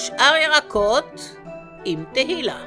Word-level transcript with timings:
ושאר 0.00 0.34
ירקות 0.36 1.36
עם 1.84 2.04
תהילה. 2.12 2.58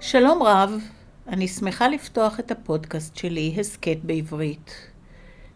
שלום 0.00 0.42
רב, 0.42 0.72
אני 1.28 1.48
שמחה 1.48 1.88
לפתוח 1.88 2.40
את 2.40 2.50
הפודקאסט 2.50 3.16
שלי, 3.16 3.56
הסכת 3.60 3.98
בעברית. 4.02 4.70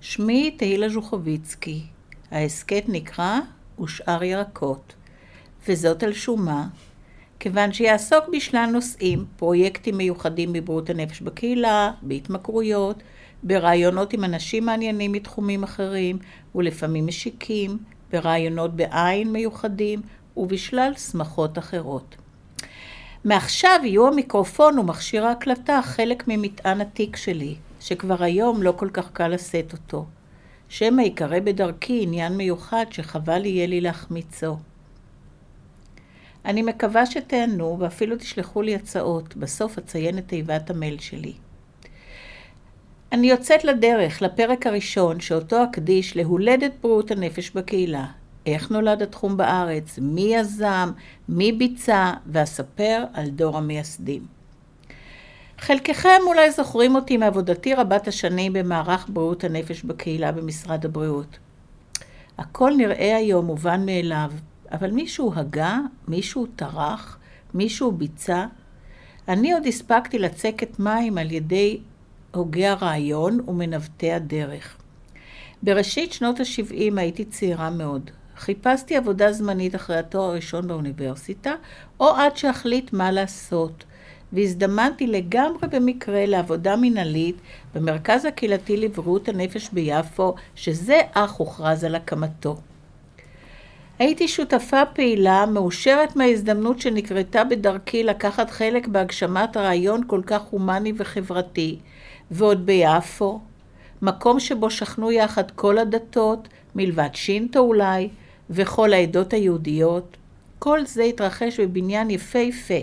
שמי 0.01 0.51
תהילה 0.51 0.89
ז'וכוביצקי, 0.89 1.83
ההסכת 2.31 2.85
נקרא 2.89 3.39
ושאר 3.81 4.25
ירקות, 4.25 4.95
וזאת 5.69 6.03
על 6.03 6.13
שומה, 6.13 6.67
כיוון 7.41 7.73
שיעסוק 7.73 8.25
בשלל 8.33 8.69
נושאים, 8.73 9.25
פרויקטים 9.37 9.97
מיוחדים 9.97 10.53
בבריאות 10.53 10.91
הנפש 10.91 11.21
בקהילה, 11.21 11.91
בהתמכרויות, 12.03 13.03
ברעיונות 13.43 14.13
עם 14.13 14.25
אנשים 14.25 14.67
מעניינים 14.67 15.13
מתחומים 15.13 15.63
אחרים, 15.63 16.19
ולפעמים 16.55 17.07
משיקים, 17.07 17.79
ברעיונות 18.13 18.77
בעין 18.77 19.33
מיוחדים, 19.33 20.03
ובשלל 20.37 20.93
שמחות 20.95 21.59
אחרות. 21.59 22.17
מעכשיו 23.25 23.81
יהיו 23.83 24.09
המיקרופון 24.09 24.79
ומכשיר 24.79 25.27
ההקלטה 25.27 25.81
חלק 25.83 26.25
ממטען 26.29 26.81
התיק 26.81 27.17
שלי, 27.17 27.55
שכבר 27.81 28.23
היום 28.23 28.63
לא 28.63 28.73
כל 28.77 28.89
כך 28.93 29.11
קל 29.13 29.29
לשאת 29.29 29.73
אותו. 29.73 30.05
שמא 30.69 31.03
ייקרא 31.03 31.39
בדרכי 31.41 32.03
עניין 32.03 32.37
מיוחד 32.37 32.85
שחבל 32.91 33.45
יהיה 33.45 33.67
לי 33.67 33.81
להחמיצו. 33.81 34.57
אני 36.45 36.63
מקווה 36.63 37.07
שתהנו 37.07 37.77
ואפילו 37.81 38.17
תשלחו 38.17 38.63
לי 38.63 38.75
הצעות, 38.75 39.37
בסוף 39.37 39.79
אציין 39.79 40.19
את 40.19 40.29
תיבת 40.29 40.71
המייל 40.71 40.99
שלי. 40.99 41.33
אני 43.13 43.31
יוצאת 43.31 43.65
לדרך, 43.65 44.23
לפרק 44.23 44.67
הראשון, 44.67 45.21
שאותו 45.21 45.65
אקדיש 45.65 46.17
להולדת 46.17 46.73
בריאות 46.83 47.11
הנפש 47.11 47.51
בקהילה. 47.51 48.07
איך 48.47 48.71
נולד 48.71 49.03
התחום 49.03 49.37
בארץ, 49.37 49.99
מי 49.99 50.35
יזם, 50.35 50.91
מי 51.29 51.53
ביצע, 51.53 52.13
ואספר 52.27 53.05
על 53.13 53.29
דור 53.31 53.59
המייסדים. 53.59 54.27
חלקכם 55.59 56.21
אולי 56.27 56.51
זוכרים 56.51 56.95
אותי 56.95 57.17
מעבודתי 57.17 57.75
רבת 57.75 58.09
השנים 58.09 58.53
במערך 58.53 59.07
בריאות 59.09 59.45
הנפש 59.45 59.83
בקהילה 59.83 60.33
במשרד 60.33 60.85
הבריאות. 60.85 61.39
הכל 62.39 62.73
נראה 62.77 63.17
היום 63.17 63.47
מובן 63.47 63.87
מאליו, 63.87 64.31
אבל 64.73 64.91
מישהו 64.91 65.33
הגה, 65.35 65.79
מישהו 66.09 66.47
טרח, 66.57 67.19
מישהו 67.55 67.93
ביצע. 67.93 68.47
אני 69.29 69.53
עוד 69.53 69.67
הספקתי 69.67 70.19
לצקת 70.19 70.79
מים 70.79 71.19
על 71.19 71.33
ידי 71.33 71.81
הוגי 72.35 72.67
הרעיון 72.67 73.41
ומנווטי 73.49 74.13
הדרך. 74.13 74.77
בראשית 75.63 76.13
שנות 76.13 76.41
ה-70 76.41 77.01
הייתי 77.01 77.25
צעירה 77.25 77.71
מאוד. 77.71 78.11
חיפשתי 78.37 78.97
עבודה 78.97 79.33
זמנית 79.33 79.75
אחרי 79.75 79.97
התואר 79.97 80.31
הראשון 80.31 80.69
באוניברסיטה, 80.69 81.55
או 82.01 82.09
עד 82.09 82.37
שאחליט 82.37 82.93
מה 82.93 83.11
לעשות. 83.11 83.85
והזדמנתי 84.33 85.07
לגמרי 85.07 85.69
במקרה 85.71 86.27
לעבודה 86.27 86.77
מנהלית 86.77 87.37
במרכז 87.75 88.25
הקהילתי 88.25 88.77
לבריאות 88.77 89.29
הנפש 89.29 89.71
ביפו, 89.73 90.35
שזה 90.55 91.01
אך 91.13 91.33
הוכרז 91.33 91.85
על 91.85 91.95
הקמתו. 91.95 92.57
הייתי 94.01 94.29
שותפה 94.29 94.87
פעילה, 94.87 95.47
מאושרת 95.47 96.17
מההזדמנות 96.17 96.81
שנקרתה 96.81 97.45
בדרכי 97.45 98.03
לקחת 98.03 98.51
חלק 98.51 98.87
בהגשמת 98.87 99.57
רעיון 99.57 100.03
כל 100.07 100.21
כך 100.27 100.43
הומני 100.43 100.93
וחברתי, 100.97 101.79
ועוד 102.31 102.67
ביפו, 102.67 103.41
מקום 104.03 104.41
שבו 104.41 104.71
שכנו 104.71 105.13
יחד 105.13 105.51
כל 105.51 105.79
הדתות, 105.79 106.49
מלבד 106.75 107.09
שינטו 107.15 107.59
אולי, 107.59 108.09
וכל 108.51 108.93
העדות 108.93 109.33
היהודיות. 109.33 110.17
כל 110.59 110.87
זה 110.87 111.03
התרחש 111.03 111.61
בבניין 111.61 112.11
יפהפה, 112.11 112.81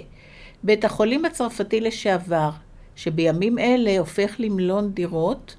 בית 0.63 0.85
החולים 0.85 1.25
הצרפתי 1.25 1.81
לשעבר, 1.81 2.49
שבימים 2.95 3.59
אלה 3.59 3.99
הופך 3.99 4.35
למלון 4.39 4.91
דירות, 4.91 5.55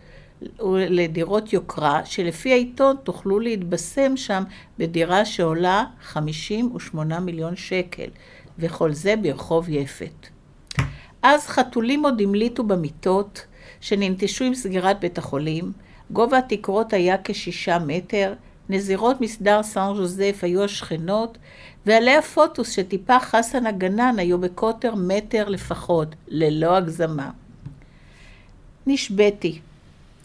לדירות 0.88 1.52
יוקרה, 1.52 2.00
שלפי 2.04 2.52
העיתון 2.52 2.96
תוכלו 3.02 3.40
להתבשם 3.40 4.16
שם 4.16 4.42
בדירה 4.78 5.24
שעולה 5.24 5.84
58 6.02 7.20
מיליון 7.20 7.56
שקל, 7.56 8.08
וכל 8.58 8.92
זה 8.92 9.16
ברחוב 9.16 9.68
יפת. 9.68 10.26
אז 11.22 11.46
חתולים 11.46 12.04
עוד 12.04 12.20
המליטו 12.20 12.62
במיטות, 12.64 13.46
שננטשו 13.80 14.44
עם 14.44 14.54
סגירת 14.54 15.00
בית 15.00 15.18
החולים, 15.18 15.72
גובה 16.10 16.38
התקרות 16.38 16.92
היה 16.92 17.16
כשישה 17.24 17.78
מטר, 17.78 18.34
נזירות 18.68 19.20
מסדר 19.20 19.62
סן 19.62 19.92
ז'וזף 19.96 20.38
היו 20.42 20.64
השכנות, 20.64 21.38
ועלי 21.86 22.16
הפוטוס 22.16 22.70
שטיפח 22.70 23.28
חסן 23.30 23.66
הגנן 23.66 24.18
היו 24.18 24.38
בקוטר 24.38 24.94
מטר 24.94 25.48
לפחות, 25.48 26.14
ללא 26.28 26.76
הגזמה. 26.76 27.30
נשבתי. 28.86 29.60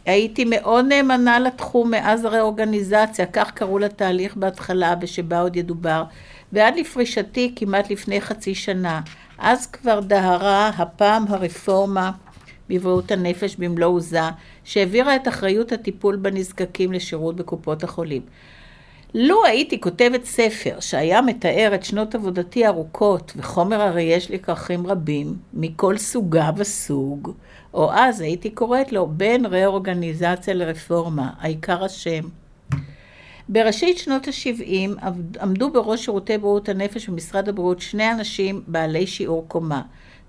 הייתי 0.05 0.45
מאוד 0.45 0.85
נאמנה 0.85 1.39
לתחום 1.39 1.91
מאז 1.91 2.25
הראורגניזציה, 2.25 3.25
כך 3.25 3.51
קראו 3.51 3.79
לתהליך 3.79 4.35
בהתחלה 4.35 4.95
ושבה 5.01 5.39
עוד 5.39 5.55
ידובר, 5.55 6.03
ועד 6.53 6.75
לפרישתי 6.77 7.53
כמעט 7.55 7.91
לפני 7.91 8.21
חצי 8.21 8.55
שנה. 8.55 9.01
אז 9.37 9.67
כבר 9.67 9.99
דהרה 9.99 10.67
הפעם 10.77 11.25
הרפורמה 11.27 12.11
בבריאות 12.69 13.11
הנפש 13.11 13.55
במלוא 13.55 13.87
עוזה, 13.87 14.29
שהעבירה 14.63 15.15
את 15.15 15.27
אחריות 15.27 15.71
הטיפול 15.71 16.15
בנזקקים 16.15 16.93
לשירות 16.93 17.35
בקופות 17.35 17.83
החולים. 17.83 18.21
לו 19.15 19.45
הייתי 19.45 19.81
כותבת 19.81 20.25
ספר 20.25 20.79
שהיה 20.79 21.21
מתאר 21.21 21.71
את 21.75 21.83
שנות 21.83 22.15
עבודתי 22.15 22.65
הארוכות, 22.65 23.33
וחומר 23.35 23.81
הרי 23.81 24.01
יש 24.01 24.29
לי 24.29 24.39
כרכים 24.39 24.87
רבים, 24.87 25.37
מכל 25.53 25.97
סוגה 25.97 26.49
וסוג, 26.57 27.31
או 27.73 27.91
אז 27.93 28.21
הייתי 28.21 28.49
קוראת 28.49 28.91
לו 28.91 29.07
בין 29.07 29.45
ראורגניזציה 29.45 30.53
לרפורמה, 30.53 31.29
העיקר 31.39 31.83
השם. 31.83 32.21
בראשית 33.49 33.97
שנות 33.97 34.27
ה-70 34.27 35.05
עמדו 35.41 35.69
בראש 35.69 36.05
שירותי 36.05 36.37
בריאות 36.37 36.69
הנפש 36.69 37.09
במשרד 37.09 37.49
הבריאות 37.49 37.79
שני 37.81 38.11
אנשים 38.11 38.61
בעלי 38.67 39.07
שיעור 39.07 39.45
קומה. 39.47 39.81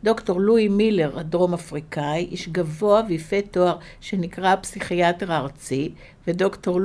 דוקטור 0.05 0.41
לואי 0.41 0.69
מילר, 0.69 1.19
הדרום 1.19 1.55
אפריקאי, 1.55 2.28
איש 2.31 2.49
גבוה 2.49 3.03
ויפה 3.09 3.37
תואר 3.50 3.77
שנקרא 4.00 4.53
הפסיכיאטר 4.53 5.33
הארצי, 5.33 5.93
ודוקטור 6.27 6.81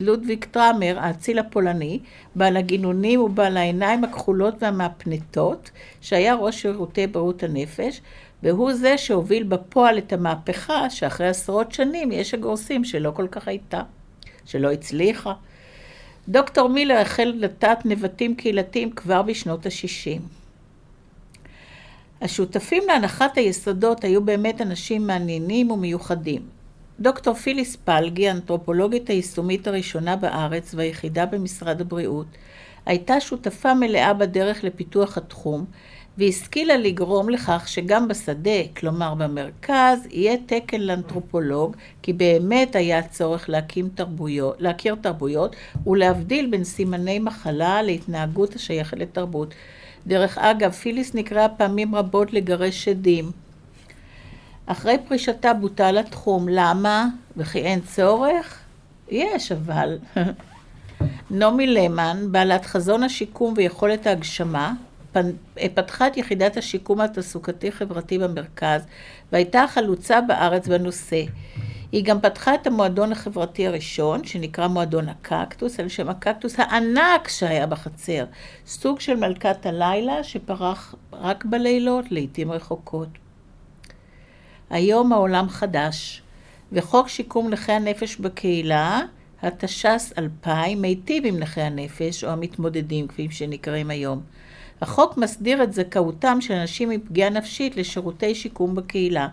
לודוויג 0.00 0.44
טראמר, 0.44 0.98
האציל 0.98 1.38
הפולני, 1.38 1.98
בעל 2.34 2.56
הגינונים 2.56 3.20
ובעל 3.20 3.56
העיניים 3.56 4.04
הכחולות 4.04 4.54
והמהפנטות, 4.58 5.70
שהיה 6.00 6.34
ראש 6.34 6.62
שירותי 6.62 7.06
בריאות 7.06 7.42
הנפש, 7.42 8.00
והוא 8.42 8.72
זה 8.72 8.98
שהוביל 8.98 9.42
בפועל 9.42 9.98
את 9.98 10.12
המהפכה 10.12 10.90
שאחרי 10.90 11.28
עשרות 11.28 11.72
שנים 11.72 12.12
יש 12.12 12.34
הגורסים 12.34 12.84
שלא 12.84 13.10
כל 13.10 13.28
כך 13.28 13.48
הייתה, 13.48 13.82
שלא 14.44 14.72
הצליחה. 14.72 15.32
דוקטור 16.28 16.68
מילר 16.68 16.96
החל 16.98 17.34
לטעת 17.36 17.86
נבטים 17.86 18.34
קהילתיים 18.34 18.90
כבר 18.90 19.22
בשנות 19.22 19.66
ה-60. 19.66 20.20
השותפים 22.20 22.82
להנחת 22.86 23.38
היסודות 23.38 24.04
היו 24.04 24.24
באמת 24.24 24.60
אנשים 24.60 25.06
מעניינים 25.06 25.70
ומיוחדים. 25.70 26.42
דוקטור 27.00 27.34
פיליס 27.34 27.76
פלגי, 27.76 28.28
האנתרופולוגית 28.28 29.08
היישומית 29.10 29.66
הראשונה 29.66 30.16
בארץ 30.16 30.74
והיחידה 30.74 31.26
במשרד 31.26 31.80
הבריאות, 31.80 32.26
הייתה 32.86 33.20
שותפה 33.20 33.74
מלאה 33.74 34.14
בדרך 34.14 34.64
לפיתוח 34.64 35.16
התחום, 35.18 35.64
והשכילה 36.18 36.76
לגרום 36.76 37.28
לכך 37.28 37.64
שגם 37.66 38.08
בשדה, 38.08 38.62
כלומר 38.76 39.14
במרכז, 39.14 40.06
יהיה 40.10 40.36
תקן 40.46 40.80
לאנתרופולוג, 40.80 41.76
כי 42.02 42.12
באמת 42.12 42.76
היה 42.76 43.02
צורך 43.02 43.48
להקים 43.48 43.88
תרבויות, 43.94 44.56
להכיר 44.58 44.94
תרבויות 44.94 45.56
ולהבדיל 45.86 46.50
בין 46.50 46.64
סימני 46.64 47.18
מחלה 47.18 47.82
להתנהגות 47.82 48.54
השייכת 48.54 48.96
לתרבות. 48.96 49.54
דרך 50.06 50.38
אגב, 50.38 50.70
פיליס 50.72 51.14
נקראה 51.14 51.48
פעמים 51.48 51.94
רבות 51.94 52.32
לגרש 52.32 52.84
שדים. 52.84 53.43
אחרי 54.66 54.96
פרישתה 55.08 55.54
בוטל 55.54 55.98
התחום. 55.98 56.48
למה? 56.48 57.06
וכי 57.36 57.58
אין 57.58 57.80
צורך? 57.80 58.58
יש, 59.08 59.52
אבל. 59.52 59.98
נעמי 61.30 61.66
למן, 61.66 62.16
בעלת 62.30 62.64
חזון 62.64 63.02
השיקום 63.02 63.54
ויכולת 63.56 64.06
ההגשמה, 64.06 64.72
פתחה 65.74 66.06
את 66.06 66.16
יחידת 66.16 66.56
השיקום 66.56 67.00
התעסוקתי-חברתי 67.00 68.18
במרכז, 68.18 68.86
והייתה 69.32 69.64
חלוצה 69.68 70.20
בארץ 70.20 70.68
בנושא. 70.68 71.22
היא 71.92 72.04
גם 72.04 72.20
פתחה 72.20 72.54
את 72.54 72.66
המועדון 72.66 73.12
החברתי 73.12 73.66
הראשון, 73.66 74.24
שנקרא 74.24 74.68
מועדון 74.68 75.08
הקקטוס, 75.08 75.80
על 75.80 75.88
שם 75.88 76.08
הקקטוס 76.08 76.60
הענק 76.60 77.28
שהיה 77.28 77.66
בחצר. 77.66 78.24
סוג 78.66 79.00
של 79.00 79.16
מלכת 79.16 79.66
הלילה 79.66 80.24
שפרח 80.24 80.94
רק 81.12 81.44
בלילות, 81.44 82.04
לעיתים 82.10 82.52
רחוקות. 82.52 83.08
היום 84.70 85.12
העולם 85.12 85.48
חדש, 85.48 86.22
וחוק 86.72 87.08
שיקום 87.08 87.50
נכי 87.50 87.72
הנפש 87.72 88.16
בקהילה, 88.16 89.00
התש"ס 89.42 90.12
2000, 90.18 90.82
מיטיב 90.82 91.26
עם 91.26 91.38
נכי 91.38 91.60
הנפש, 91.60 92.24
או 92.24 92.30
המתמודדים, 92.30 93.08
כפי 93.08 93.28
שנקראים 93.30 93.90
היום. 93.90 94.20
החוק 94.80 95.16
מסדיר 95.16 95.62
את 95.62 95.72
זכאותם 95.72 96.40
של 96.40 96.54
אנשים 96.54 96.90
עם 96.90 97.00
פגיעה 97.00 97.30
נפשית 97.30 97.76
לשירותי 97.76 98.34
שיקום 98.34 98.74
בקהילה. 98.74 99.28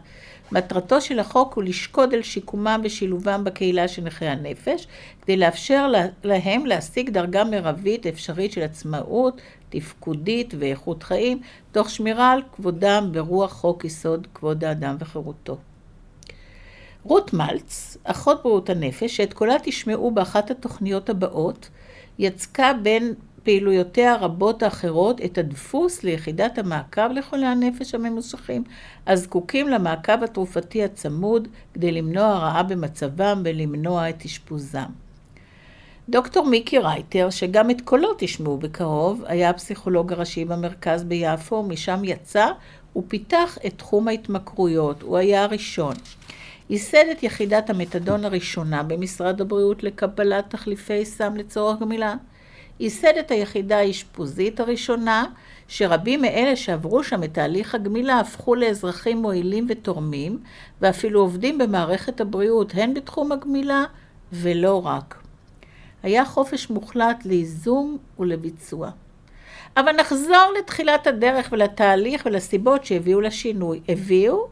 מטרתו 0.52 1.02
של 1.02 1.20
החוק 1.20 1.54
הוא 1.54 1.64
לשקוד 1.64 2.14
על 2.14 2.22
שיקומם 2.22 2.82
ושילובם 2.84 3.44
בקהילה 3.44 3.88
של 3.88 4.02
נכי 4.02 4.26
הנפש, 4.26 4.88
כדי 5.22 5.38
לאפשר 5.38 5.92
להם 6.24 6.66
להשיג 6.66 7.10
דרגה 7.10 7.44
מרבית 7.44 8.08
אפשרית 8.08 8.52
של 8.52 8.62
עצמאות, 8.62 9.42
תפקודית 9.70 10.54
ואיכות 10.60 11.04
חיים, 11.04 11.42
תוך 11.72 11.90
שמירה 11.90 12.32
על 12.32 12.42
כבודם 12.56 13.10
ברוח 13.12 13.52
חוק 13.52 13.86
יסוד 13.86 14.28
כבוד 14.34 14.64
האדם 14.64 14.96
וחירותו. 15.00 15.58
רות 17.04 17.34
מלץ, 17.34 17.98
אחות 18.04 18.44
בריאות 18.44 18.70
הנפש, 18.70 19.18
שאת 19.18 19.34
קולה 19.34 19.56
תשמעו 19.64 20.12
באחת 20.12 20.52
התוכניות 20.52 21.10
הבאות, 21.10 21.70
יצקה 22.20 22.72
בין 22.84 23.14
פעילויותיה 23.44 24.14
הרבות 24.14 24.64
האחרות 24.64 25.22
את 25.22 25.38
הדפוס 25.38 26.04
ליחידת 26.04 26.58
המעקב 26.58 27.12
לחולי 27.12 27.46
הנפש 27.46 27.96
הממוסכים, 27.96 28.64
הזקוקים 29.08 29.68
למעקב 29.68 30.24
התרופתי 30.24 30.84
הצמוד 30.84 31.48
כדי 31.74 31.92
למנוע 31.92 32.38
רעה 32.38 32.64
במצבם 32.64 33.42
ולמנוע 33.46 34.10
את 34.10 34.26
אשפוזם. 34.26 34.90
דוקטור 36.10 36.46
מיקי 36.46 36.80
רייטר, 36.80 37.30
שגם 37.30 37.70
את 37.70 37.82
קולו 37.82 38.10
תשמעו 38.18 38.58
בקרוב, 38.58 39.24
היה 39.26 39.50
הפסיכולוג 39.50 40.14
הראשי 40.14 40.46
במרכז 40.46 41.04
ביפו, 41.04 41.64
משם 41.64 42.02
יצא 42.04 42.48
ופיתח 42.96 43.58
את 43.66 43.74
תחום 43.78 44.08
ההתמכרויות, 44.08 45.02
הוא 45.02 45.18
היה 45.18 45.44
הראשון. 45.44 45.96
ייסד 46.70 47.06
את 47.12 47.24
יחידת 47.24 47.70
המתדון 47.70 48.26
הראשונה 48.26 48.84
במשרד 48.84 49.42
הבריאות 49.42 49.84
לקבלת 49.84 50.50
תחליפי 50.50 51.06
סם 51.06 51.36
לצורך 51.36 51.80
גמילה. 51.80 52.16
ייסד 52.82 53.18
את 53.20 53.32
היחידה 53.32 53.78
האשפוזית 53.78 54.60
הראשונה, 54.60 55.26
שרבים 55.68 56.22
מאלה 56.22 56.56
שעברו 56.56 57.04
שם 57.04 57.24
את 57.24 57.34
תהליך 57.34 57.76
הגמילה 57.76 58.20
הפכו 58.20 58.56
לאזרחים 58.56 59.18
מועילים 59.18 59.66
ותורמים, 59.70 60.40
ואפילו 60.82 61.20
עובדים 61.20 61.58
במערכת 61.58 62.22
הבריאות, 62.22 62.72
הן 62.76 62.94
בתחום 62.94 63.32
הגמילה 63.32 63.84
ולא 64.34 64.86
רק. 64.86 65.24
היה 66.04 66.26
חופש 66.26 66.70
מוחלט 66.70 67.26
לייזום 67.26 67.98
ולביצוע. 68.20 68.90
אבל 69.78 69.92
נחזור 69.92 70.54
לתחילת 70.60 71.08
הדרך 71.08 71.50
ולתהליך 71.52 72.26
ולסיבות 72.26 72.86
שהביאו 72.86 73.22
לשינוי. 73.22 73.80
הביאו? 73.90 74.48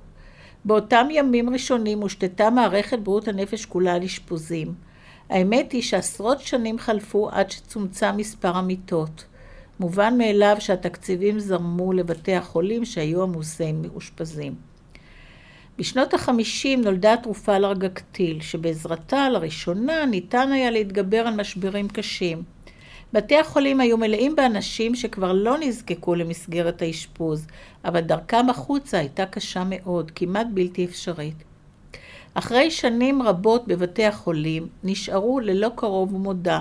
באותם 0.65 1.07
ימים 1.11 1.49
ראשונים 1.49 2.01
הושתתה 2.01 2.49
מערכת 2.49 2.99
בריאות 2.99 3.27
הנפש 3.27 3.65
כולה 3.65 3.93
על 3.93 4.03
אשפוזים. 4.03 4.88
האמת 5.29 5.71
היא 5.71 5.81
שעשרות 5.81 6.41
שנים 6.41 6.79
חלפו 6.79 7.29
עד 7.29 7.51
שצומצם 7.51 8.17
מספר 8.17 8.57
המיטות. 8.57 9.25
מובן 9.79 10.17
מאליו 10.17 10.55
שהתקציבים 10.59 11.39
זרמו 11.39 11.93
לבתי 11.93 12.35
החולים 12.35 12.85
שהיו 12.85 13.23
עמוסי 13.23 13.71
מאושפזים. 13.71 14.55
בשנות 15.77 16.13
החמישים 16.13 16.81
נולדה 16.81 17.13
התרופה 17.13 17.57
לרגקטיל, 17.57 18.41
שבעזרתה 18.41 19.29
לראשונה 19.29 20.05
ניתן 20.05 20.51
היה 20.51 20.71
להתגבר 20.71 21.17
על 21.17 21.35
משברים 21.35 21.87
קשים. 21.87 22.43
בתי 23.13 23.37
החולים 23.37 23.79
היו 23.79 23.97
מלאים 23.97 24.35
באנשים 24.35 24.95
שכבר 24.95 25.33
לא 25.33 25.57
נזקקו 25.59 26.15
למסגרת 26.15 26.81
האשפוז, 26.81 27.47
אבל 27.85 28.01
דרכם 28.01 28.49
החוצה 28.49 28.97
הייתה 28.97 29.25
קשה 29.25 29.63
מאוד, 29.69 30.11
כמעט 30.15 30.47
בלתי 30.53 30.85
אפשרית. 30.85 31.48
אחרי 32.33 32.71
שנים 32.71 33.21
רבות 33.21 33.67
בבתי 33.67 34.05
החולים, 34.05 34.67
נשארו 34.83 35.39
ללא 35.39 35.69
קרוב 35.75 36.13
ומודע. 36.13 36.59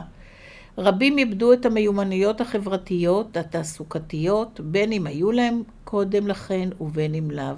רבים 0.79 1.19
איבדו 1.19 1.53
את 1.53 1.67
המיומנויות 1.67 2.41
החברתיות, 2.41 3.37
התעסוקתיות, 3.37 4.61
בין 4.61 4.93
אם 4.93 5.07
היו 5.07 5.33
להם 5.33 5.63
קודם 5.85 6.29
לכן 6.29 6.69
ובין 6.81 7.15
אם 7.15 7.31
לאו. 7.31 7.55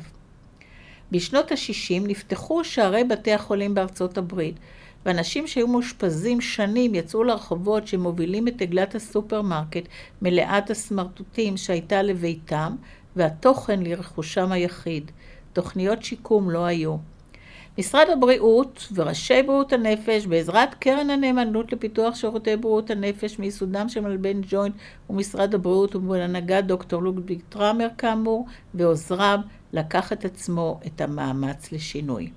בשנות 1.12 1.52
ה-60 1.52 2.06
נפתחו 2.06 2.64
שערי 2.64 3.04
בתי 3.04 3.32
החולים 3.32 3.74
בארצות 3.74 4.18
הברית, 4.18 4.56
ואנשים 5.06 5.46
שהיו 5.46 5.68
מאושפזים 5.68 6.40
שנים 6.40 6.94
יצאו 6.94 7.24
לרחובות 7.24 7.86
שמובילים 7.86 8.48
את 8.48 8.62
עגלת 8.62 8.94
הסופרמרקט 8.94 9.88
מלאת 10.22 10.70
הסמרטוטים 10.70 11.56
שהייתה 11.56 12.02
לביתם, 12.02 12.76
והתוכן 13.16 13.82
לרכושם 13.82 14.52
היחיד. 14.52 15.10
תוכניות 15.52 16.02
שיקום 16.02 16.50
לא 16.50 16.64
היו. 16.64 16.96
משרד 17.78 18.06
הבריאות 18.12 18.88
וראשי 18.94 19.42
בריאות 19.42 19.72
הנפש, 19.72 20.26
בעזרת 20.26 20.74
קרן 20.74 21.10
הנאמנות 21.10 21.72
לפיתוח 21.72 22.14
שירותי 22.14 22.56
בריאות 22.56 22.90
הנפש 22.90 23.38
מיסודם 23.38 23.88
של 23.88 24.00
מלבן 24.00 24.40
ג'וינט 24.48 24.74
ומשרד 25.10 25.54
הבריאות 25.54 25.96
ובהנהגת 25.96 26.64
דוקטור 26.64 27.02
לודוויג 27.02 27.40
טראמר 27.48 27.88
כאמור, 27.98 28.46
ועוזריו, 28.74 29.38
לקח 29.72 30.12
את 30.12 30.24
עצמו 30.24 30.80
את 30.86 31.00
המאמץ 31.00 31.72
לשינוי. 31.72 32.30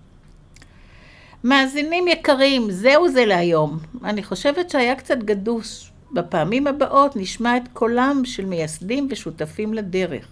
מאזינים 1.44 2.08
יקרים, 2.08 2.72
זהו 2.72 3.10
זה 3.10 3.26
להיום. 3.26 3.80
אני 4.04 4.24
חושבת 4.24 4.70
שהיה 4.70 4.96
קצת 4.96 5.18
גדוש. 5.18 5.92
בפעמים 6.14 6.68
הבאות 6.68 7.16
נשמע 7.16 7.58
את 7.58 7.64
קולם 7.74 8.22
של 8.26 8.46
מייסדים 8.46 9.08
ושותפים 9.12 9.74
לדרך. 9.74 10.28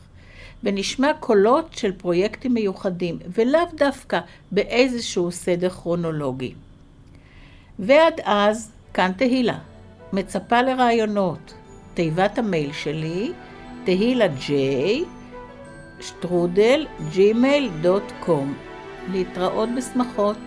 ונשמע 0.64 1.12
קולות 1.20 1.74
של 1.74 1.92
פרויקטים 1.92 2.54
מיוחדים, 2.54 3.20
ולאו 3.34 3.62
דווקא 3.76 4.20
באיזשהו 4.52 5.32
סדר 5.32 5.70
כרונולוגי. 5.70 6.54
ועד 7.80 8.14
אז, 8.24 8.72
כאן 8.94 9.12
תהילה. 9.18 9.58
מצפה 10.14 10.62
לרעיונות. 10.62 11.54
תיבת 11.94 12.38
המייל 12.38 12.74
שלי, 12.74 13.32
תהילה 13.84 14.28
ג'יי, 14.28 15.04
שטרודל, 16.00 16.88
gmail.com. 17.14 18.48
להתראות 19.12 19.70
בשמחות. 19.78 20.38